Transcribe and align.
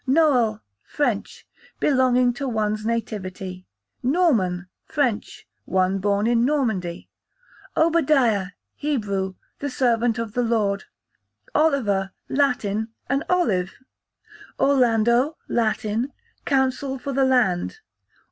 Noel, 0.07 0.63
French, 0.83 1.47
belonging 1.79 2.33
to 2.33 2.47
one's 2.47 2.83
nativity. 2.83 3.67
Norman, 4.01 4.65
French, 4.83 5.47
one 5.65 5.99
born 5.99 6.25
in 6.25 6.43
Normandy. 6.43 7.07
Obadiah, 7.77 8.47
Hebrew, 8.73 9.35
the 9.59 9.69
servant 9.69 10.17
of 10.17 10.33
the 10.33 10.41
Lord. 10.41 10.85
Oliver, 11.53 12.13
Latin, 12.29 12.87
an 13.09 13.23
olive. 13.29 13.75
Orlando, 14.59 15.37
Italian, 15.47 16.11
counsel 16.45 16.97
for 16.97 17.13
the 17.13 17.23
land. 17.23 17.77